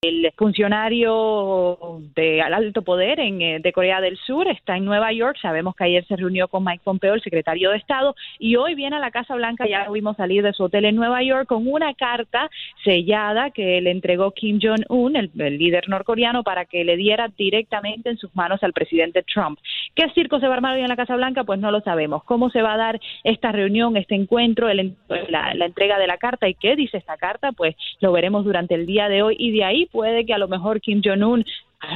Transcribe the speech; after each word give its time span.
El 0.00 0.30
funcionario 0.36 1.98
de 2.14 2.40
alto 2.40 2.82
poder 2.82 3.18
en, 3.18 3.42
eh, 3.42 3.58
de 3.58 3.72
Corea 3.72 4.00
del 4.00 4.16
Sur 4.16 4.46
está 4.46 4.76
en 4.76 4.84
Nueva 4.84 5.12
York. 5.12 5.36
Sabemos 5.42 5.74
que 5.74 5.82
ayer 5.82 6.06
se 6.06 6.14
reunió 6.14 6.46
con 6.46 6.62
Mike 6.62 6.82
Pompeo, 6.84 7.14
el 7.14 7.20
secretario 7.20 7.70
de 7.70 7.78
Estado, 7.78 8.14
y 8.38 8.54
hoy 8.54 8.76
viene 8.76 8.94
a 8.94 9.00
la 9.00 9.10
Casa 9.10 9.34
Blanca. 9.34 9.66
Ya 9.66 9.86
lo 9.86 9.92
vimos 9.94 10.16
salir 10.16 10.44
de 10.44 10.52
su 10.52 10.62
hotel 10.62 10.84
en 10.84 10.94
Nueva 10.94 11.24
York 11.24 11.48
con 11.48 11.66
una 11.66 11.94
carta 11.94 12.48
sellada 12.84 13.50
que 13.50 13.80
le 13.80 13.90
entregó 13.90 14.30
Kim 14.30 14.60
Jong-un, 14.62 15.16
el, 15.16 15.32
líder 15.34 15.88
norcoreano, 15.88 16.44
para 16.44 16.64
que 16.64 16.84
le 16.84 16.96
diera 16.96 17.26
directamente 17.36 18.10
en 18.10 18.18
sus 18.18 18.32
manos 18.36 18.62
al 18.62 18.72
presidente 18.72 19.24
Trump. 19.24 19.58
¿Qué 19.96 20.08
circo 20.10 20.38
se 20.38 20.46
va 20.46 20.54
a 20.54 20.56
armar 20.58 20.76
hoy 20.76 20.82
en 20.82 20.88
la 20.90 20.94
Casa 20.94 21.16
Blanca? 21.16 21.42
Pues 21.42 21.58
no 21.58 21.72
lo 21.72 21.80
sabemos. 21.80 22.22
¿Cómo 22.22 22.50
se 22.50 22.62
va 22.62 22.74
a 22.74 22.76
dar 22.76 23.00
esta 23.24 23.50
reunión, 23.50 23.96
este 23.96 24.14
encuentro, 24.14 24.72
la, 24.72 25.54
la 25.54 25.66
entrega 25.66 25.98
de 25.98 26.06
la 26.06 26.18
carta 26.18 26.48
y 26.48 26.54
qué 26.54 26.76
dice 26.76 26.98
esta 26.98 27.16
carta? 27.16 27.50
Pues 27.50 27.74
lo 27.98 28.12
veremos 28.12 28.44
durante 28.44 28.76
el 28.76 28.86
día 28.86 29.08
de 29.08 29.22
hoy 29.22 29.34
y 29.36 29.50
de 29.50 29.64
ahí 29.64 29.87
puede 29.90 30.26
que 30.26 30.34
a 30.34 30.38
lo 30.38 30.48
mejor 30.48 30.80
Kim 30.80 31.00
Jong-un 31.04 31.44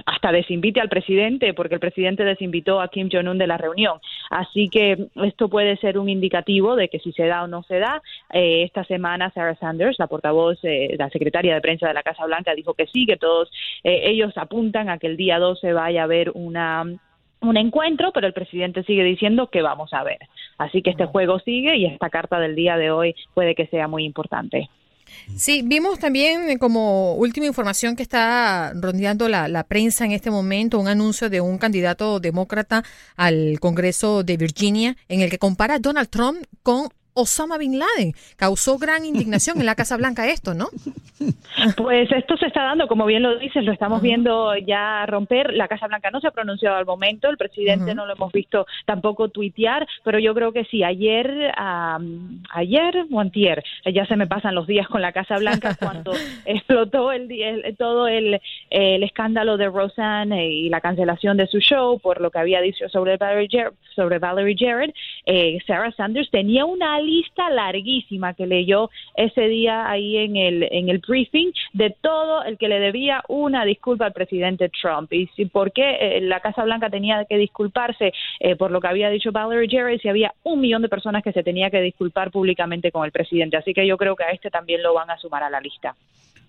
hasta 0.07 0.31
desinvite 0.31 0.81
al 0.81 0.89
presidente, 0.89 1.55
porque 1.55 1.75
el 1.75 1.81
presidente 1.81 2.25
desinvitó 2.25 2.81
a 2.81 2.89
Kim 2.89 3.09
Jong-un 3.13 3.39
de 3.39 3.47
la 3.47 3.59
reunión. 3.59 3.99
Así 4.31 4.69
que 4.69 5.09
esto 5.17 5.49
puede 5.49 5.77
ser 5.79 5.99
un 5.99 6.09
indicativo 6.09 6.77
de 6.77 6.89
que 6.89 7.01
si 7.01 7.13
se 7.13 7.27
da 7.27 7.43
o 7.43 7.49
no 7.49 7.63
se 7.65 7.79
da. 7.79 8.03
Eh, 8.33 8.63
esta 8.63 8.85
semana 8.85 9.31
Sarah 9.31 9.57
Sanders, 9.57 9.99
la 9.99 10.07
portavoz, 10.07 10.59
eh, 10.63 10.95
la 10.99 11.11
secretaria 11.11 11.55
de 11.55 11.61
prensa 11.61 11.89
de 11.89 11.95
la 11.95 12.03
Casa 12.03 12.27
Blanca, 12.27 12.55
dijo 12.55 12.75
que 12.75 12.87
sí, 12.87 13.07
que 13.07 13.17
todos 13.17 13.51
eh, 13.83 14.03
ellos 14.05 14.33
apuntan 14.37 14.89
a 14.89 14.99
que 14.99 15.09
el 15.09 15.17
día 15.17 15.39
12 15.39 15.73
vaya 15.73 16.03
a 16.03 16.05
haber 16.05 16.31
una 16.35 16.85
un 17.41 17.57
encuentro, 17.57 18.13
pero 18.13 18.29
el 18.29 18.33
presidente 18.33 18.85
sigue 18.85 19.03
diciendo 19.03 19.49
que 19.49 19.63
vamos 19.63 19.93
a 19.93 20.05
ver. 20.05 20.19
Así 20.59 20.81
que 20.81 20.91
este 20.91 21.07
juego 21.07 21.41
sigue 21.41 21.77
y 21.77 21.87
esta 21.87 22.09
carta 22.09 22.39
del 22.39 22.55
día 22.55 22.77
de 22.77 22.93
hoy 22.93 23.17
puede 23.35 23.57
que 23.57 23.67
sea 23.67 23.89
muy 23.89 24.05
importante. 24.05 24.71
Sí, 25.37 25.63
vimos 25.65 25.99
también 25.99 26.51
eh, 26.51 26.59
como 26.59 27.15
última 27.15 27.47
información 27.47 27.97
que 27.97 28.03
está 28.03 28.73
rondeando 28.75 29.29
la, 29.29 29.49
la, 29.49 29.65
prensa 29.65 30.05
en 30.05 30.13
este 30.13 30.31
momento 30.31 30.79
un 30.79 30.89
anuncio 30.89 31.31
de 31.31 31.41
un 31.41 31.59
candidato 31.59 32.21
demócrata 32.21 32.85
al 33.17 33.59
Congreso 33.61 34.23
de 34.23 34.37
Virginia 34.37 34.97
en 35.09 35.21
el 35.21 35.31
que 35.31 35.39
compara 35.39 35.75
a 35.75 35.79
Donald 35.79 36.09
Trump 36.09 36.45
con 36.63 36.89
Osama 37.15 37.59
Bin 37.59 37.79
Laden. 37.79 38.13
Causó 38.37 38.79
gran 38.79 39.05
indignación 39.05 39.61
en 39.61 39.67
la 39.67 39.75
Casa 39.75 39.97
Blanca 39.97 40.29
esto, 40.29 40.55
¿no? 40.55 40.69
Pues 41.77 42.11
esto 42.11 42.37
se 42.37 42.47
está 42.47 42.65
dando, 42.65 42.89
como 42.89 43.05
bien 43.07 43.23
lo 43.23 43.39
dices, 43.39 43.65
lo 43.65 43.73
estamos 43.73 44.03
viendo 44.03 44.57
ya 44.57 45.07
romper. 45.07 45.53
La 45.55 45.69
Casa 45.69 45.87
Blanca 45.87 46.11
no 46.11 46.21
se 46.21 46.29
ha 46.29 46.33
pronunciado 46.33 46.77
al 46.77 46.87
momento, 46.87 47.29
el 47.29 47.37
presidente 47.37 47.95
no 47.95 48.07
lo 48.07 48.15
hemos 48.15 48.33
visto 48.33 48.67
tampoco 48.87 49.29
tuitear, 49.29 49.87
pero 50.03 50.19
yo 50.19 50.35
creo 50.35 50.53
que 50.53 50.65
sí, 50.65 50.83
ayer, 50.83 51.53
ayer 52.51 53.07
o 53.11 53.21
antier, 53.21 53.63
ya 53.93 54.07
se 54.07 54.17
me 54.17 54.27
pasan 54.27 54.55
los 54.55 54.67
días 54.67 54.89
con 54.89 55.03
la 55.03 55.13
Casa 55.13 55.39
Blanca 55.39 55.77
cuando 55.81 56.13
explotó 56.45 57.13
el, 57.13 57.29
todo 57.79 58.09
el, 58.09 58.41
escándalo 58.71 59.57
de 59.57 59.69
Roseanne 59.69 60.49
y 60.49 60.69
la 60.69 60.81
cancelación 60.81 61.37
de 61.37 61.47
su 61.47 61.61
show 61.61 61.99
por 61.99 62.21
lo 62.21 62.31
que 62.31 62.39
había 62.39 62.61
dicho 62.61 62.89
sobre 62.89 63.17
Valerie 63.17 63.49
Jared, 63.51 63.75
sobre 63.95 64.19
Valerie 64.19 64.57
Jared 64.59 64.93
eh, 65.27 65.59
Sarah 65.67 65.93
Sanders 65.93 66.31
tenía 66.31 66.65
una 66.65 67.01
lista 67.03 67.51
larguísima 67.51 68.35
que 68.35 68.47
leyó 68.47 68.91
ese 69.15 69.49
día 69.49 69.91
ahí 69.91 70.17
en 70.17 70.37
el, 70.37 70.69
en 70.71 70.89
el 70.89 70.99
briefing 70.99 71.53
de 71.73 71.95
todo 72.01 72.43
el 72.45 72.59
que 72.59 72.69
le 72.69 72.81
debía 72.81 73.23
una 73.29 73.65
disculpa 73.65 74.07
al 74.07 74.13
presidente 74.13 74.71
Trump. 74.71 75.13
Y 75.13 75.27
si, 75.37 75.47
por 75.47 75.73
qué 75.73 75.97
eh, 76.01 76.21
la 76.23 76.41
Casa 76.41 76.65
Blanca 76.65 76.89
tenía 76.89 77.25
que 77.25 77.37
disculparse 77.37 78.13
eh, 78.41 78.57
por 78.57 78.71
lo 78.71 78.81
que 78.81 78.89
había 78.89 79.11
dicho 79.11 79.33
Valerie 79.33 79.69
Jarrett 79.71 80.01
si 80.01 80.09
había 80.09 80.33
un 80.45 80.61
millón 80.61 80.83
de 80.83 80.89
personas 80.89 81.23
que 81.23 81.33
se 81.33 81.43
tenía 81.43 81.71
que 81.71 81.81
disculpar 81.81 82.31
públicamente 82.31 82.91
con 82.91 83.05
el 83.05 83.13
presidente. 83.13 83.57
Así 83.57 83.75
que 83.75 83.87
yo 83.87 83.97
creo 83.97 84.17
que 84.17 84.25
a 84.25 84.31
este 84.31 84.51
también 84.51 84.83
lo 84.83 84.95
van 84.95 85.11
a 85.11 85.19
sumar 85.19 85.43
a 85.43 85.51
la 85.51 85.61
lista. 85.61 85.95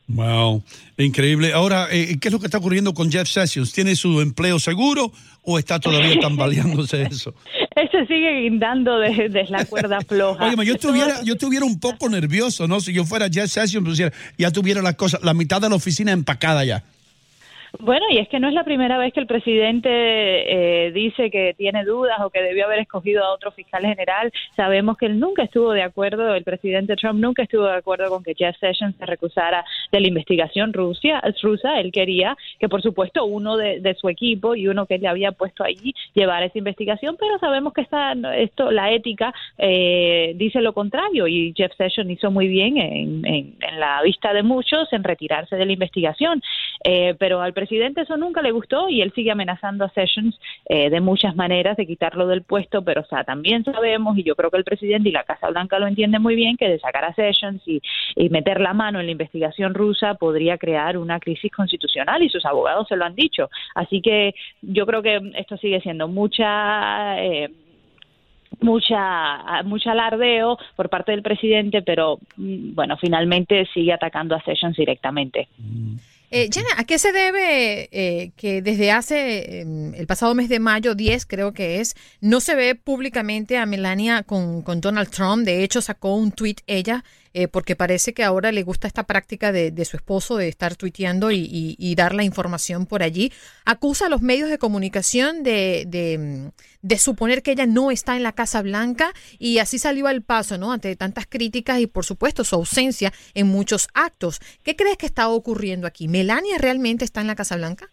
Wow, 0.07 0.63
increíble. 0.97 1.53
Ahora, 1.53 1.87
eh, 1.91 2.17
¿qué 2.19 2.27
es 2.27 2.31
lo 2.31 2.39
que 2.39 2.45
está 2.45 2.57
ocurriendo 2.57 2.93
con 2.93 3.11
Jeff 3.11 3.27
Sessions? 3.27 3.71
¿Tiene 3.71 3.95
su 3.95 4.19
empleo 4.21 4.59
seguro 4.59 5.11
o 5.43 5.57
está 5.57 5.79
todavía 5.79 6.19
tambaleándose 6.21 7.03
eso? 7.03 7.33
Ese 7.75 8.05
sigue 8.05 8.41
guindando 8.41 8.99
desde 8.99 9.45
la 9.49 9.65
cuerda 9.65 10.01
floja. 10.01 10.45
Oye, 10.53 10.65
yo 10.65 10.73
estuviera, 10.73 11.23
yo 11.23 11.33
estuviera 11.33 11.65
un 11.65 11.79
poco 11.79 12.09
nervioso, 12.09 12.67
¿no? 12.67 12.81
Si 12.81 12.93
yo 12.93 13.05
fuera 13.05 13.29
Jeff 13.31 13.49
Sessions, 13.49 14.01
ya 14.37 14.51
tuviera 14.51 14.81
las 14.81 14.95
cosas, 14.95 15.23
la 15.23 15.33
mitad 15.33 15.61
de 15.61 15.69
la 15.69 15.75
oficina 15.75 16.11
empacada 16.11 16.65
ya. 16.65 16.83
Bueno, 17.79 18.05
y 18.11 18.19
es 18.19 18.29
que 18.29 18.39
no 18.39 18.47
es 18.47 18.53
la 18.53 18.63
primera 18.63 18.99
vez 18.99 19.13
que 19.13 19.19
el 19.19 19.25
presidente 19.25 19.89
eh, 19.89 20.91
dice 20.91 21.31
que 21.31 21.55
tiene 21.57 21.83
dudas 21.83 22.19
o 22.21 22.29
que 22.29 22.41
debió 22.41 22.65
haber 22.65 22.79
escogido 22.79 23.23
a 23.25 23.33
otro 23.33 23.51
fiscal 23.51 23.81
general. 23.81 24.31
Sabemos 24.55 24.95
que 24.95 25.07
él 25.07 25.19
nunca 25.19 25.41
estuvo 25.43 25.71
de 25.71 25.81
acuerdo, 25.81 26.35
el 26.35 26.43
presidente 26.43 26.95
Trump 26.95 27.19
nunca 27.19 27.41
estuvo 27.41 27.65
de 27.65 27.75
acuerdo 27.75 28.09
con 28.09 28.23
que 28.23 28.35
Jeff 28.35 28.55
Sessions 28.59 28.95
se 28.95 29.05
recusara 29.07 29.65
de 29.91 29.99
la 29.99 30.07
investigación 30.07 30.71
rusa. 30.71 31.19
rusa. 31.41 31.79
Él 31.79 31.91
quería 31.91 32.37
que, 32.59 32.69
por 32.69 32.83
supuesto, 32.83 33.25
uno 33.25 33.57
de, 33.57 33.95
su 33.99 34.07
equipo 34.07 34.55
y 34.55 34.67
uno 34.67 34.85
que 34.85 34.99
le 34.99 35.07
había 35.07 35.31
puesto 35.31 35.63
allí 35.63 35.93
llevara 36.13 36.45
esa 36.45 36.57
investigación, 36.57 37.17
pero 37.19 37.39
sabemos 37.39 37.73
que 37.73 37.81
esta, 37.81 38.13
esto, 38.35 38.71
la 38.71 38.91
ética 38.91 39.33
eh, 39.57 40.33
dice 40.35 40.61
lo 40.61 40.73
contrario 40.73 41.27
y 41.27 41.53
Jeff 41.55 41.71
Sessions 41.75 42.09
hizo 42.11 42.31
muy 42.31 42.47
bien 42.47 42.77
en, 42.77 43.25
en, 43.25 43.55
la 43.79 44.01
vista 44.03 44.33
de 44.33 44.43
muchos 44.43 44.91
en 44.93 45.03
retirarse 45.03 45.55
de 45.55 45.65
la 45.65 45.73
investigación. 45.73 46.41
Eh, 46.83 47.15
pero 47.17 47.41
al 47.41 47.53
presidente 47.53 47.62
eso 47.71 48.17
nunca 48.17 48.41
le 48.41 48.51
gustó 48.51 48.89
y 48.89 49.01
él 49.01 49.11
sigue 49.13 49.31
amenazando 49.31 49.85
a 49.85 49.89
Sessions 49.89 50.39
eh, 50.65 50.89
de 50.89 51.01
muchas 51.01 51.35
maneras 51.35 51.77
de 51.77 51.85
quitarlo 51.85 52.27
del 52.27 52.43
puesto, 52.43 52.83
pero 52.83 53.01
o 53.01 53.05
sea, 53.05 53.23
también 53.23 53.63
sabemos, 53.63 54.17
y 54.17 54.23
yo 54.23 54.35
creo 54.35 54.51
que 54.51 54.57
el 54.57 54.63
presidente 54.63 55.09
y 55.09 55.11
la 55.11 55.23
Casa 55.23 55.49
Blanca 55.49 55.79
lo 55.79 55.87
entienden 55.87 56.21
muy 56.21 56.35
bien, 56.35 56.57
que 56.57 56.69
de 56.69 56.79
sacar 56.79 57.05
a 57.05 57.13
Sessions 57.13 57.61
y, 57.65 57.81
meter 58.29 58.59
la 58.59 58.73
mano 58.73 58.99
en 58.99 59.05
la 59.05 59.11
investigación 59.11 59.75
rusa 59.75 60.15
podría 60.15 60.57
crear 60.57 60.97
una 60.97 61.19
crisis 61.19 61.51
constitucional 61.51 62.23
y 62.23 62.29
sus 62.29 62.45
abogados 62.45 62.87
se 62.87 62.95
lo 62.95 63.05
han 63.05 63.13
dicho. 63.13 63.49
Así 63.75 64.01
que 64.01 64.33
yo 64.61 64.87
creo 64.87 65.03
que 65.03 65.19
esto 65.35 65.57
sigue 65.57 65.81
siendo 65.81 66.07
mucha... 66.07 67.21
Eh, 67.21 67.49
mucha 68.61 69.63
mucho 69.63 69.89
alardeo 69.89 70.57
por 70.75 70.87
parte 70.87 71.11
del 71.11 71.23
presidente, 71.23 71.81
pero 71.81 72.19
mm, 72.37 72.75
bueno, 72.75 72.97
finalmente 72.97 73.67
sigue 73.73 73.93
atacando 73.93 74.35
a 74.35 74.41
Sessions 74.41 74.77
directamente. 74.77 75.47
Mm. 75.57 75.95
Eh, 76.35 76.49
Jenna, 76.51 76.69
¿a 76.77 76.83
qué 76.83 76.97
se 76.97 77.11
debe 77.11 77.89
eh, 77.91 78.31
que 78.35 78.63
desde 78.63 78.91
hace 78.91 79.59
em, 79.61 79.93
el 79.93 80.07
pasado 80.07 80.33
mes 80.33 80.49
de 80.49 80.59
mayo 80.59 80.95
10, 80.95 81.27
creo 81.27 81.53
que 81.53 81.79
es, 81.79 81.93
no 82.21 82.39
se 82.39 82.55
ve 82.55 82.73
públicamente 82.73 83.59
a 83.59 83.67
Melania 83.67 84.23
con, 84.23 84.63
con 84.63 84.81
Donald 84.81 85.11
Trump? 85.11 85.45
De 85.45 85.63
hecho, 85.63 85.79
sacó 85.79 86.15
un 86.15 86.31
tweet 86.31 86.55
ella 86.65 87.03
eh, 87.33 87.47
porque 87.47 87.75
parece 87.75 88.13
que 88.13 88.23
ahora 88.23 88.51
le 88.51 88.61
gusta 88.63 88.87
esta 88.87 89.03
práctica 89.03 89.51
de, 89.51 89.85
su 89.85 89.97
esposo 89.97 90.37
de 90.37 90.47
estar 90.47 90.75
tuiteando 90.75 91.31
y, 91.31 91.95
dar 91.95 92.13
la 92.13 92.23
información 92.23 92.85
por 92.85 93.03
allí. 93.03 93.31
Acusa 93.65 94.05
a 94.05 94.09
los 94.09 94.21
medios 94.21 94.49
de 94.49 94.57
comunicación 94.57 95.43
de, 95.43 96.51
de, 96.81 96.97
suponer 96.97 97.41
que 97.41 97.51
ella 97.51 97.65
no 97.65 97.91
está 97.91 98.15
en 98.15 98.23
la 98.23 98.33
Casa 98.33 98.61
Blanca 98.61 99.13
y 99.39 99.57
así 99.57 99.79
salió 99.79 100.07
al 100.07 100.21
paso, 100.21 100.57
¿no? 100.57 100.71
Ante 100.71 100.95
tantas 100.95 101.25
críticas 101.27 101.79
y, 101.79 101.87
por 101.87 102.05
supuesto, 102.05 102.43
su 102.43 102.55
ausencia 102.55 103.13
en 103.33 103.47
muchos 103.47 103.87
actos. 103.93 104.39
¿Qué 104.63 104.75
crees 104.75 104.97
que 104.97 105.05
está 105.05 105.27
ocurriendo 105.29 105.87
aquí? 105.87 106.07
¿Melania 106.07 106.57
realmente 106.59 107.03
está 107.05 107.21
en 107.21 107.27
la 107.27 107.35
Casa 107.35 107.55
Blanca? 107.55 107.89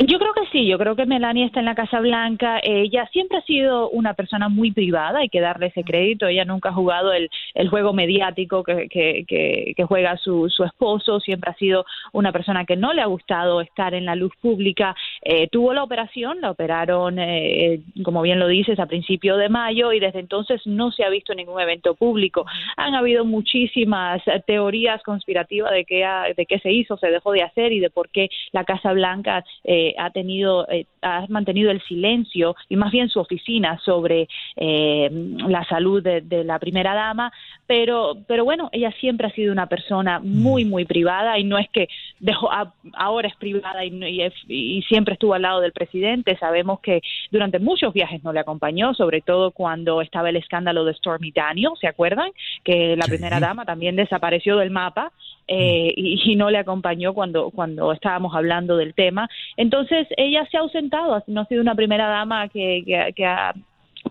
Yo 0.00 0.20
creo 0.20 0.32
que 0.32 0.46
sí, 0.52 0.64
yo 0.64 0.78
creo 0.78 0.94
que 0.94 1.06
Melania 1.06 1.44
está 1.44 1.58
en 1.58 1.66
la 1.66 1.74
Casa 1.74 1.98
Blanca. 1.98 2.60
Ella 2.62 3.08
siempre 3.12 3.38
ha 3.38 3.42
sido 3.42 3.90
una 3.90 4.14
persona 4.14 4.48
muy 4.48 4.70
privada, 4.70 5.18
hay 5.18 5.28
que 5.28 5.40
darle 5.40 5.66
ese 5.66 5.82
crédito. 5.82 6.28
Ella 6.28 6.44
nunca 6.44 6.68
ha 6.68 6.72
jugado 6.72 7.12
el, 7.12 7.28
juego 7.68 7.92
mediático 7.92 8.62
que, 8.62 9.74
juega 9.88 10.16
su, 10.18 10.48
su, 10.50 10.62
esposo, 10.62 11.18
siempre 11.18 11.50
ha 11.50 11.54
sido 11.54 11.84
una 12.12 12.30
persona 12.30 12.64
que 12.64 12.76
no 12.76 12.92
le 12.92 13.02
ha 13.02 13.06
gustado 13.06 13.60
estar 13.60 13.92
en 13.92 14.04
la 14.04 14.14
luz 14.14 14.32
pública. 14.40 14.94
Eh, 15.20 15.48
tuvo 15.48 15.74
la 15.74 15.82
operación, 15.82 16.40
la 16.40 16.52
operaron, 16.52 17.18
eh, 17.18 17.80
como 18.04 18.22
bien 18.22 18.38
lo 18.38 18.46
dices, 18.46 18.78
a 18.78 18.86
principio 18.86 19.36
de 19.36 19.48
mayo 19.48 19.92
y 19.92 19.98
desde 19.98 20.20
entonces 20.20 20.64
no 20.64 20.92
se 20.92 21.02
ha 21.02 21.08
visto 21.08 21.34
ningún 21.34 21.60
evento 21.60 21.96
público. 21.96 22.46
Han 22.76 22.94
habido 22.94 23.24
muchísimas 23.24 24.22
teorías 24.46 25.02
conspirativas 25.02 25.72
de 25.72 25.84
qué, 25.84 26.06
de 26.36 26.46
qué 26.46 26.60
se 26.60 26.70
hizo, 26.70 26.96
se 26.98 27.10
dejó 27.10 27.32
de 27.32 27.42
hacer 27.42 27.72
y 27.72 27.80
de 27.80 27.90
por 27.90 28.10
qué 28.10 28.28
la 28.52 28.62
Casa 28.62 28.92
Blanca. 28.92 29.44
Eh, 29.64 29.87
ha 29.98 30.10
tenido, 30.10 30.68
eh, 30.70 30.86
ha 31.02 31.26
mantenido 31.28 31.70
el 31.70 31.80
silencio 31.82 32.56
y 32.68 32.76
más 32.76 32.92
bien 32.92 33.08
su 33.08 33.20
oficina 33.20 33.78
sobre 33.84 34.28
eh, 34.56 35.08
la 35.46 35.64
salud 35.64 36.02
de, 36.02 36.44
la 36.44 36.58
primera 36.58 36.94
dama, 36.94 37.32
pero, 37.66 38.16
pero 38.26 38.44
bueno, 38.44 38.68
ella 38.72 38.92
siempre 39.00 39.26
ha 39.26 39.30
sido 39.30 39.52
una 39.52 39.66
persona 39.66 40.20
muy, 40.20 40.64
muy 40.64 40.84
privada 40.84 41.38
y 41.38 41.44
no 41.44 41.58
es 41.58 41.68
que 41.70 41.88
dejó, 42.20 42.50
ahora 42.94 43.28
es 43.28 43.36
privada 43.36 43.84
y, 43.84 44.22
y, 44.48 44.82
siempre 44.82 45.14
estuvo 45.14 45.34
al 45.34 45.42
lado 45.42 45.60
del 45.60 45.72
presidente. 45.72 46.36
Sabemos 46.38 46.80
que 46.80 47.00
durante 47.30 47.58
muchos 47.58 47.92
viajes 47.92 48.22
no 48.24 48.32
le 48.32 48.40
acompañó, 48.40 48.94
sobre 48.94 49.20
todo 49.20 49.50
cuando 49.50 50.00
estaba 50.00 50.30
el 50.30 50.36
escándalo 50.36 50.84
de 50.84 50.94
Stormy 50.94 51.30
Daniel, 51.30 51.72
¿se 51.80 51.86
acuerdan? 51.86 52.30
Que 52.64 52.96
la 52.96 53.06
primera 53.06 53.40
dama 53.40 53.64
también 53.64 53.96
desapareció 53.96 54.56
del 54.56 54.70
mapa 54.70 55.12
eh, 55.48 55.92
y, 55.96 56.36
no 56.36 56.50
le 56.50 56.58
acompañó 56.58 57.14
cuando, 57.14 57.50
cuando 57.50 57.92
estábamos 57.92 58.34
hablando 58.34 58.76
del 58.76 58.94
tema. 58.94 59.28
Entonces, 59.56 60.06
ella 60.16 60.46
se 60.50 60.58
ha 60.58 60.60
ausentado, 60.60 61.22
no 61.26 61.40
ha 61.40 61.46
sido 61.46 61.62
una 61.62 61.74
primera 61.74 62.06
dama 62.08 62.48
que, 62.48 63.12
que, 63.16 63.26
ha 63.26 63.54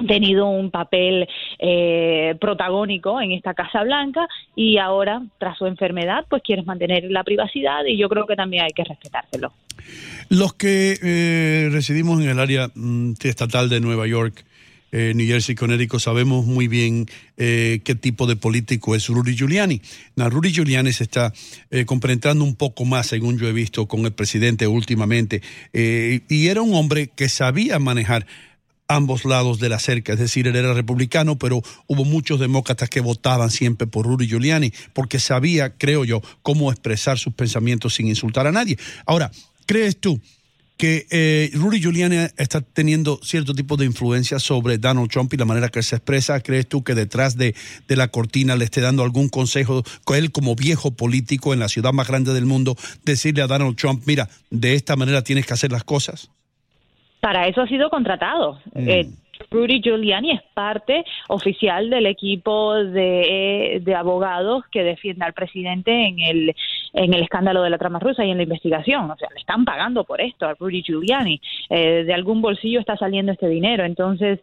tenido 0.08 0.48
un 0.48 0.70
papel 0.70 1.28
eh, 1.60 2.36
protagónico 2.42 3.22
en 3.22 3.32
esta 3.32 3.54
Casa 3.54 3.84
Blanca 3.84 4.28
y 4.56 4.78
ahora, 4.78 5.22
tras 5.38 5.58
su 5.58 5.66
enfermedad, 5.66 6.26
pues 6.30 6.44
quieres 6.44 6.66
mantener 6.66 7.06
la 7.10 7.24
privacidad 7.24 7.86
y 7.86 7.98
yo 7.98 8.10
creo 8.10 8.26
que 8.26 8.36
también 8.36 8.64
hay 8.64 8.72
que 8.76 8.84
respetárselo. 8.84 9.54
Los 10.30 10.54
que 10.54 10.96
eh, 11.02 11.70
residimos 11.72 12.22
en 12.22 12.30
el 12.30 12.40
área 12.40 12.68
mm, 12.76 13.14
estatal 13.24 13.70
de 13.70 13.80
Nueva 13.80 14.08
York, 14.08 14.44
eh, 14.92 15.14
New 15.16 15.28
Jersey, 15.28 15.56
Connecticut, 15.56 16.00
sabemos 16.00 16.46
muy 16.46 16.68
bien 16.68 17.08
eh, 17.38 17.82
qué 17.84 17.96
tipo 17.96 18.26
de 18.28 18.36
político 18.36 18.96
es 18.96 19.08
Rudy 19.08 19.36
Giuliani. 19.36 19.82
Rudy 20.16 20.52
Giuliani 20.52 20.94
se 20.94 21.04
está 21.04 21.34
eh, 21.72 21.86
un 21.88 22.56
poco 22.56 22.86
más, 22.86 23.08
según 23.08 23.38
yo 23.38 23.48
he 23.48 23.54
visto, 23.54 23.88
con 23.88 24.06
el 24.06 24.14
presidente 24.14 24.68
últimamente, 24.68 25.42
y 25.74 26.48
era 26.48 26.62
un 26.62 26.74
hombre 26.74 27.08
que 27.08 27.30
sabía 27.30 27.80
manejar 27.80 28.26
ambos 28.88 29.26
lados 29.26 29.60
de 29.60 29.70
la 29.70 29.80
cerca, 29.80 30.14
es 30.14 30.20
decir, 30.20 30.48
él 30.48 30.56
era 30.56 30.74
republicano, 30.74 31.38
pero 31.38 31.62
hubo 31.88 32.06
muchos 32.06 32.40
demócratas 32.40 32.90
que 32.90 33.02
votaban 33.02 33.52
siempre 33.52 33.88
por 33.88 34.06
Rudy 34.06 34.28
Giuliani, 34.28 34.72
porque 34.94 35.20
sabía, 35.20 35.76
creo 35.78 36.06
yo, 36.06 36.22
cómo 36.42 36.72
expresar 36.72 37.18
sus 37.18 37.34
pensamientos 37.34 37.96
sin 37.96 38.08
insultar 38.08 38.48
a 38.48 38.52
nadie. 38.52 38.78
Ahora, 39.06 39.32
¿crees 39.66 40.00
tú 40.00 40.22
que 40.78 41.06
eh, 41.12 41.50
Rudy 41.54 41.80
Giuliani 41.80 42.18
está 42.38 42.62
teniendo 42.62 43.18
cierto 43.24 43.54
tipo 43.54 43.78
de 43.78 43.86
influencia 43.86 44.40
sobre 44.40 44.78
Donald 44.78 45.10
Trump 45.10 45.34
y 45.34 45.38
la 45.38 45.46
manera 45.46 45.70
que 45.70 45.82
se 45.82 45.96
expresa? 45.96 46.42
¿Crees 46.42 46.70
tú 46.70 46.84
que 46.84 46.94
detrás 46.94 47.38
de, 47.38 47.56
de 47.88 47.96
la 47.96 48.10
cortina 48.10 48.56
le 48.56 48.66
esté 48.66 48.82
dando 48.82 49.04
algún 49.04 49.30
consejo, 49.30 49.84
él 50.16 50.32
como 50.32 50.56
viejo 50.56 50.92
político 50.92 51.54
en 51.54 51.60
la 51.60 51.68
ciudad 51.68 51.94
más 51.94 52.08
grande 52.08 52.34
del 52.34 52.46
mundo, 52.46 52.76
decirle 53.04 53.42
a 53.42 53.48
Donald 53.48 53.76
Trump, 53.76 54.04
mira, 54.06 54.28
de 54.52 54.76
esta 54.76 54.96
manera 54.96 55.24
tienes 55.24 55.46
que 55.46 55.54
hacer 55.54 55.72
las 55.72 55.84
cosas? 55.84 56.30
Para 57.20 57.48
eso 57.48 57.62
ha 57.62 57.68
sido 57.68 57.90
contratado. 57.90 58.60
Mm. 58.74 58.90
Eh, 58.90 59.10
Rudy 59.50 59.82
Giuliani 59.82 60.32
es 60.32 60.42
parte 60.54 61.04
oficial 61.28 61.90
del 61.90 62.06
equipo 62.06 62.76
de, 62.76 63.82
de, 63.82 63.96
abogados 63.96 64.64
que 64.72 64.84
defiende 64.84 65.26
al 65.26 65.34
presidente 65.34 65.92
en 65.92 66.20
el 66.20 66.56
en 66.94 67.14
el 67.14 67.24
escándalo 67.24 67.62
de 67.64 67.70
la 67.70 67.78
trama 67.78 68.00
rusa 68.00 68.26
y 68.26 68.32
en 68.32 68.38
la 68.38 68.44
investigación. 68.44 69.10
O 69.12 69.16
sea, 69.18 69.30
le 69.34 69.40
están 69.40 69.66
pagando 69.66 70.04
por 70.04 70.22
esto 70.22 70.48
a 70.48 70.54
Rudy 70.54 70.84
Giuliani. 70.84 71.40
Eh, 71.70 72.04
de 72.06 72.14
algún 72.14 72.42
bolsillo 72.42 72.80
está 72.80 72.98
saliendo 72.98 73.32
este 73.32 73.48
dinero. 73.48 73.86
Entonces, 73.86 74.40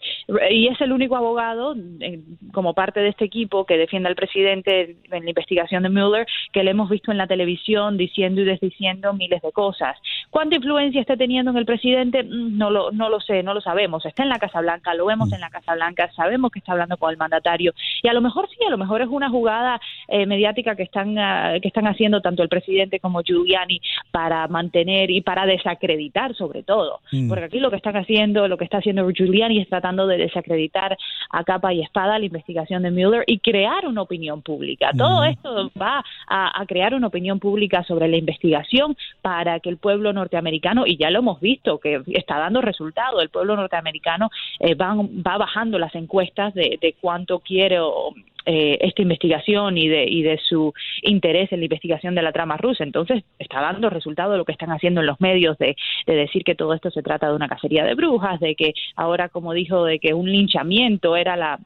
y 0.50 0.68
es 0.68 0.80
el 0.80 0.92
único 0.92 1.16
abogado 1.16 1.74
eh, 2.00 2.20
como 2.52 2.74
parte 2.74 3.00
de 3.00 3.08
este 3.08 3.24
equipo 3.24 3.64
que 3.64 3.76
defiende 3.76 4.08
al 4.08 4.14
presidente 4.14 4.96
en 5.10 5.24
la 5.24 5.30
investigación 5.30 5.82
de 5.82 5.90
Mueller 5.90 6.26
que 6.52 6.62
le 6.62 6.70
hemos 6.70 6.90
visto 6.90 7.10
en 7.12 7.18
la 7.18 7.26
televisión 7.26 7.96
diciendo 7.96 8.40
y 8.40 8.44
desdiciendo 8.44 9.12
miles 9.12 9.42
de 9.42 9.52
cosas. 9.52 9.96
¿Cuánta 10.30 10.56
influencia 10.56 11.00
está 11.00 11.16
teniendo 11.16 11.50
en 11.50 11.56
el 11.56 11.66
presidente? 11.66 12.22
Mm, 12.22 12.58
no 12.58 12.70
lo, 12.70 12.90
no 12.92 13.08
lo 13.08 13.20
sé, 13.20 13.42
no 13.42 13.54
lo 13.54 13.60
sabemos. 13.60 14.04
Está 14.04 14.22
en 14.22 14.28
la 14.28 14.38
Casa 14.38 14.60
Blanca, 14.60 14.94
lo 14.94 15.06
vemos 15.06 15.32
en 15.32 15.40
la 15.40 15.50
Casa 15.50 15.74
Blanca, 15.74 16.10
sabemos 16.12 16.50
que 16.50 16.58
está 16.58 16.72
hablando 16.72 16.96
con 16.96 17.10
el 17.10 17.16
mandatario. 17.16 17.72
Y 18.02 18.08
a 18.08 18.12
lo 18.12 18.20
mejor 18.20 18.48
sí, 18.48 18.56
a 18.66 18.70
lo 18.70 18.78
mejor 18.78 19.02
es 19.02 19.08
una 19.08 19.30
jugada 19.30 19.80
eh, 20.08 20.26
mediática 20.26 20.76
que 20.76 20.82
están, 20.84 21.18
ah, 21.18 21.54
que 21.60 21.68
están 21.68 21.86
haciendo 21.86 22.20
tanto 22.34 22.42
el 22.42 22.48
presidente 22.48 22.98
como 22.98 23.22
Giuliani 23.22 23.80
para 24.10 24.48
mantener 24.48 25.10
y 25.10 25.20
para 25.20 25.46
desacreditar 25.46 26.34
sobre 26.34 26.64
todo. 26.64 27.00
Mm. 27.12 27.28
Porque 27.28 27.44
aquí 27.44 27.60
lo 27.60 27.70
que 27.70 27.76
están 27.76 27.96
haciendo, 27.96 28.48
lo 28.48 28.56
que 28.56 28.64
está 28.64 28.78
haciendo 28.78 29.08
Giuliani 29.08 29.60
es 29.60 29.68
tratando 29.68 30.06
de 30.08 30.18
desacreditar 30.18 30.96
a 31.30 31.44
capa 31.44 31.72
y 31.72 31.82
espada 31.82 32.18
la 32.18 32.24
investigación 32.24 32.82
de 32.82 32.90
Mueller 32.90 33.22
y 33.26 33.38
crear 33.38 33.86
una 33.86 34.02
opinión 34.02 34.42
pública. 34.42 34.90
Todo 34.96 35.22
mm. 35.22 35.24
esto 35.26 35.70
va 35.80 36.04
a, 36.26 36.64
crear 36.66 36.94
una 36.94 37.06
opinión 37.06 37.38
pública 37.38 37.84
sobre 37.84 38.08
la 38.08 38.16
investigación 38.16 38.96
para 39.22 39.60
que 39.60 39.68
el 39.68 39.76
pueblo 39.76 40.12
norteamericano, 40.12 40.86
y 40.86 40.96
ya 40.96 41.10
lo 41.10 41.20
hemos 41.20 41.40
visto, 41.40 41.78
que 41.78 42.02
está 42.06 42.38
dando 42.38 42.60
resultado, 42.60 43.20
el 43.20 43.28
pueblo 43.28 43.54
norteamericano 43.54 44.30
eh, 44.58 44.74
va, 44.74 44.94
va 44.96 45.38
bajando 45.38 45.78
las 45.78 45.94
encuestas 45.94 46.54
de, 46.54 46.78
de 46.80 46.94
cuánto 47.00 47.38
quiere 47.40 47.78
o, 47.80 48.12
eh, 48.46 48.78
esta 48.82 49.00
investigación 49.00 49.78
y 49.78 49.88
de, 49.88 50.04
y 50.04 50.22
de 50.22 50.38
su 50.38 50.74
interés 51.00 51.50
en 51.50 51.60
la 51.60 51.64
investigación 51.64 52.14
de 52.14 52.20
la 52.20 52.32
trama 52.32 52.58
rusa. 52.58 52.84
Entonces, 52.84 53.24
está 53.38 53.62
dando 53.62 53.88
resultado 53.88 54.36
lo 54.36 54.44
que 54.44 54.52
están 54.52 54.70
haciendo 54.70 55.00
en 55.00 55.06
los 55.06 55.18
medios 55.20 55.56
de, 55.56 55.76
decir 56.06 56.44
que 56.44 56.54
todo 56.54 56.74
esto 56.74 56.90
se 56.90 57.02
trata 57.02 57.28
de 57.28 57.36
una 57.36 57.48
cacería 57.48 57.84
de 57.84 57.94
brujas, 57.94 58.40
de 58.40 58.54
que 58.54 58.74
ahora, 58.96 59.30
como 59.30 59.54
dijo, 59.54 59.84
de 59.84 59.98
que 59.98 60.12
un 60.12 60.30
linchamiento 60.30 61.16
era 61.16 61.36
la, 61.36 61.58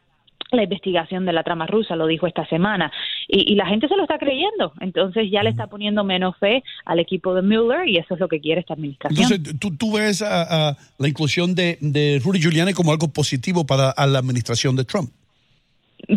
la 0.53 0.63
investigación 0.63 1.27
de 1.27 1.33
la 1.33 1.43
trama 1.43 1.67
rusa, 1.67 1.97
lo 1.97 2.07
dijo 2.07 2.29
esta 2.29 2.47
semana, 2.47 2.93
y, 3.27 3.57
la 3.57 3.67
gente 3.67 3.89
se 3.89 3.97
lo 3.97 4.05
está 4.05 4.19
creyendo, 4.19 4.73
entonces 4.81 5.31
ya 5.33 5.43
le 5.43 5.51
está 5.51 5.67
poniendo 5.67 6.05
menos 6.05 6.37
fe 6.39 6.63
al 6.85 7.01
equipo 7.01 7.35
de 7.35 7.43
Mueller 7.43 7.89
y 7.89 7.99
eso 7.99 8.15
es 8.15 8.21
lo 8.21 8.29
que 8.29 8.41
quiere 8.41 8.61
esta 8.61 8.75
administración. 8.75 9.33
Entonces, 9.33 9.79
¿tú, 9.79 9.93
ves 9.93 10.23
a, 10.23 10.77
la 10.97 11.09
inclusión 11.09 11.55
de, 11.57 11.77
de 11.81 12.21
Rudy 12.25 12.41
Giuliani 12.41 12.73
como 12.73 12.93
algo 12.93 13.09
positivo 13.09 13.67
para 13.67 13.93
la 14.07 14.19
administración 14.21 14.77
de 14.77 14.85
Trump? 14.85 15.11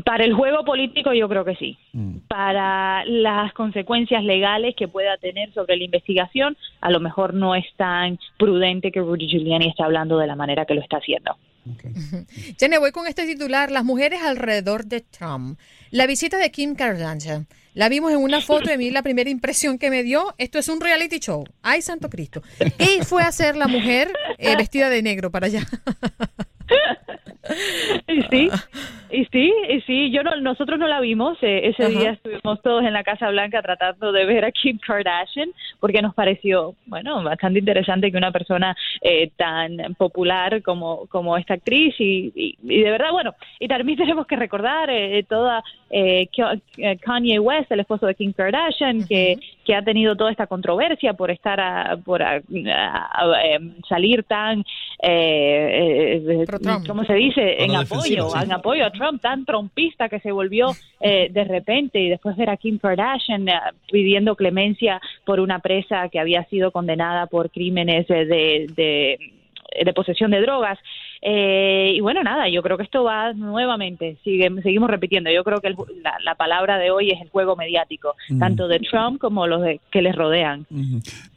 Para 0.06 0.24
el 0.24 0.34
juego 0.34 0.64
político 0.64 1.14
yo 1.14 1.28
creo 1.28 1.44
que 1.44 1.56
sí. 1.56 1.78
Mm. 1.92 2.20
Para 2.28 3.04
las 3.06 3.52
consecuencias 3.54 4.24
legales 4.24 4.74
que 4.76 4.88
pueda 4.88 5.18
tener 5.18 5.54
sobre 5.54 5.76
la 5.76 5.84
investigación, 5.84 6.56
a 6.80 6.90
lo 6.90 7.00
mejor 7.00 7.34
no 7.34 7.56
es 7.56 7.66
tan 7.76 8.18
prudente 8.38 8.92
que 8.92 9.02
Rudy 9.02 9.28
Giuliani 9.28 9.68
esté 9.68 9.84
hablando 9.84 10.18
de 10.18 10.28
la 10.28 10.36
manera 10.36 10.66
que 10.66 10.76
lo 10.76 10.82
está 10.82 10.98
haciendo. 10.98 11.36
Okay. 11.74 12.78
voy 12.80 12.92
con 12.92 13.06
este 13.06 13.26
titular. 13.26 13.70
Las 13.70 13.84
mujeres 13.84 14.22
alrededor 14.24 14.86
de 14.86 15.02
Trump. 15.02 15.60
La 15.92 16.08
visita 16.08 16.38
de 16.38 16.52
Kim 16.52 16.76
Kardashian. 16.76 17.48
La 17.74 17.88
vimos 17.88 18.12
en 18.12 18.18
una 18.18 18.42
foto 18.42 18.70
y 18.70 18.74
a 18.74 18.78
mí 18.78 18.90
la 18.92 19.02
primera 19.02 19.30
impresión 19.30 19.78
que 19.78 19.90
me 19.90 20.04
dio, 20.04 20.36
esto 20.38 20.60
es 20.60 20.68
un 20.68 20.82
reality 20.82 21.20
show. 21.20 21.46
¡Ay, 21.62 21.82
santo 21.82 22.10
Cristo! 22.10 22.42
¿Qué 22.78 23.04
fue 23.06 23.24
a 23.24 23.28
hacer 23.28 23.56
la 23.56 23.68
mujer 23.68 24.12
eh, 24.38 24.58
vestida 24.58 24.90
de 24.90 25.02
negro 25.02 25.32
para 25.32 25.46
allá? 25.46 25.66
y 28.08 28.22
sí, 28.30 28.50
y 29.12 29.26
sí, 29.26 29.54
y 29.70 29.82
sí, 29.82 30.12
yo 30.12 30.24
no, 30.24 30.36
nosotros 30.38 30.80
no 30.80 30.88
la 30.88 31.00
vimos, 31.00 31.38
eh, 31.42 31.70
ese 31.70 31.90
día 31.90 32.12
estuvimos 32.12 32.62
todos 32.62 32.84
en 32.84 32.94
la 32.94 33.04
Casa 33.04 33.30
Blanca 33.30 33.62
tratando 33.62 34.12
de 34.12 34.26
ver 34.26 34.46
a 34.46 34.52
Kim 34.52 34.78
Kardashian 34.78 35.50
porque 35.80 36.02
nos 36.02 36.14
pareció, 36.14 36.76
bueno, 36.86 37.24
bastante 37.24 37.60
interesante 37.60 38.12
que 38.12 38.18
una 38.18 38.32
persona 38.32 38.76
eh, 39.02 39.32
tan 39.36 39.96
popular 39.96 40.62
como, 40.62 41.08
como 41.08 41.38
esta 41.38 41.56
actriz 41.56 41.96
y, 42.00 42.32
y, 42.36 42.82
de 42.82 42.92
verdad, 42.92 43.12
bueno, 43.12 43.36
y 43.60 43.68
también 43.68 43.98
tenemos 44.00 44.28
que 44.28 44.36
recordar 44.36 44.90
eh, 44.90 45.24
toda 45.28 45.64
Kanye 47.02 47.40
West, 47.40 47.72
el 47.72 47.82
esposo 47.82 48.08
de 48.08 48.16
Kim 48.16 48.34
Kardashian, 48.34 49.06
que, 49.08 49.38
que 49.72 49.76
ha 49.76 49.84
tenido 49.86 50.18
toda 50.18 50.32
esta 50.32 50.48
controversia 50.48 51.14
por 51.14 51.32
estar 51.32 51.58
a, 51.62 51.96
por 52.04 52.22
salir 53.88 54.24
tan, 54.24 54.66
¿cómo 56.86 57.06
se 57.06 57.14
dice? 57.14 57.64
en 57.64 57.74
apoyo, 57.74 58.36
en 58.36 58.52
apoyo 58.52 58.86
a 58.86 58.92
Trump, 58.92 59.22
tan 59.22 59.46
trompista 59.46 60.10
que 60.10 60.20
se 60.20 60.34
volvió 60.34 60.72
eh, 61.00 61.30
de 61.32 61.46
repente 61.46 62.02
y 62.02 62.10
después 62.10 62.36
ver 62.36 62.50
a 62.50 62.58
Kim 62.58 62.80
Kardashian 62.80 63.48
eh, 63.48 63.54
pidiendo 63.90 64.36
clemencia 64.36 65.00
por 65.24 65.40
una 65.40 65.60
presa 65.60 66.10
que 66.10 66.20
había 66.20 66.44
sido 66.50 66.72
condenada 66.72 67.28
por 67.28 67.50
crímenes 67.50 68.10
de, 68.10 68.68
de 68.76 69.94
posesión 69.94 70.32
de 70.32 70.42
drogas. 70.42 70.80
Eh, 71.24 71.94
y 71.96 72.00
bueno, 72.00 72.24
nada, 72.24 72.50
yo 72.50 72.64
creo 72.64 72.78
que 72.78 72.84
esto 72.84 73.04
va 73.04 73.34
nuevamente, 73.34 74.18
sigue, 74.24 74.50
seguimos 74.64 74.90
repitiendo, 74.90 75.30
yo 75.30 75.44
creo 75.44 75.62
que 75.62 75.70
la, 76.24 76.36
palabra 76.36 76.80
de 76.80 76.90
hoy 76.90 77.12
es 77.12 77.22
el 77.22 77.30
juego 77.30 77.56
mediático, 77.56 78.16
tanto 78.40 78.68
de 78.68 78.80
Trump 78.80 79.20
como 79.20 79.46
los 79.46 79.62
que 79.92 80.02
les 80.02 80.16
rodean. 80.16 80.66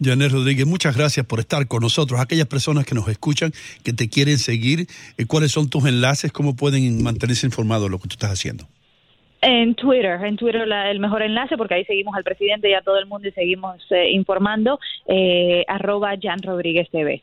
Janet 0.02 0.32
Rodríguez, 0.32 0.66
muchas 0.66 0.96
gracias 0.96 1.26
por 1.26 1.40
estar 1.40 1.66
con 1.68 1.82
nosotros. 1.82 2.18
Aquellas 2.18 2.46
personas 2.46 2.86
que 2.86 2.94
nos 2.94 3.06
escuchan, 3.08 3.52
que 3.84 3.92
te 3.92 4.08
quieren 4.08 4.38
seguir, 4.38 4.86
eh, 5.18 5.26
¿cuáles 5.26 5.52
son 5.52 5.68
tus 5.68 5.84
enlaces? 5.84 6.32
¿Cómo 6.32 6.56
pueden 6.56 7.02
mantenerse 7.02 7.46
informados 7.46 7.84
de 7.84 7.90
lo 7.90 7.98
que 7.98 8.08
tú 8.08 8.14
estás 8.14 8.30
haciendo? 8.30 8.64
En 9.42 9.74
Twitter, 9.74 10.18
en 10.24 10.36
Twitter 10.36 10.62
el 10.62 11.00
mejor 11.00 11.20
enlace 11.20 11.58
porque 11.58 11.74
ahí 11.74 11.84
seguimos 11.84 12.14
al 12.16 12.24
presidente 12.24 12.70
y 12.70 12.72
a 12.72 12.80
todo 12.80 12.98
el 12.98 13.04
mundo 13.04 13.28
y 13.28 13.32
seguimos 13.32 13.76
eh, 13.90 14.10
informando, 14.12 14.80
arroba 15.68 16.14
Jan 16.18 16.40
Rodríguez 16.40 16.88
TV. 16.90 17.22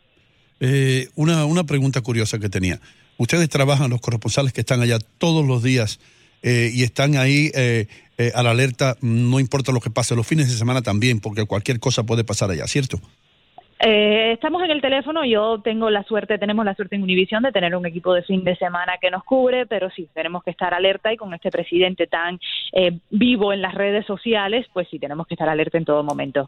Eh, 0.63 1.07
una, 1.15 1.45
una 1.45 1.63
pregunta 1.63 2.01
curiosa 2.01 2.37
que 2.37 2.47
tenía. 2.47 2.79
Ustedes 3.17 3.49
trabajan, 3.49 3.89
los 3.89 3.99
corresponsales 3.99 4.53
que 4.53 4.61
están 4.61 4.81
allá 4.81 4.99
todos 5.17 5.45
los 5.45 5.63
días 5.63 5.99
eh, 6.43 6.69
y 6.71 6.83
están 6.83 7.17
ahí 7.17 7.49
eh, 7.55 7.87
a 8.35 8.43
la 8.43 8.51
alerta, 8.51 8.95
no 9.01 9.39
importa 9.39 9.71
lo 9.71 9.79
que 9.79 9.89
pase, 9.89 10.15
los 10.15 10.27
fines 10.27 10.49
de 10.49 10.55
semana 10.55 10.83
también, 10.83 11.19
porque 11.19 11.45
cualquier 11.45 11.79
cosa 11.79 12.03
puede 12.03 12.23
pasar 12.23 12.51
allá, 12.51 12.65
¿cierto? 12.67 12.99
estamos 13.83 14.61
en 14.61 14.69
el 14.69 14.79
teléfono, 14.79 15.25
yo 15.25 15.59
tengo 15.63 15.89
la 15.89 16.03
suerte, 16.03 16.37
tenemos 16.37 16.63
la 16.63 16.75
suerte 16.75 16.95
en 16.95 17.01
Univision 17.01 17.41
de 17.41 17.51
tener 17.51 17.75
un 17.75 17.83
equipo 17.87 18.13
de 18.13 18.21
fin 18.21 18.43
de 18.43 18.55
semana 18.55 18.93
que 19.01 19.09
nos 19.09 19.23
cubre, 19.23 19.65
pero 19.65 19.89
sí, 19.89 20.07
tenemos 20.13 20.43
que 20.43 20.51
estar 20.51 20.71
alerta 20.75 21.11
y 21.11 21.17
con 21.17 21.33
este 21.33 21.49
presidente 21.49 22.05
tan 22.05 22.39
vivo 23.09 23.51
en 23.53 23.63
las 23.63 23.73
redes 23.73 24.05
sociales, 24.05 24.67
pues 24.71 24.87
sí, 24.91 24.99
tenemos 24.99 25.25
que 25.25 25.33
estar 25.33 25.49
alerta 25.49 25.79
en 25.79 25.85
todo 25.85 26.03
momento. 26.03 26.47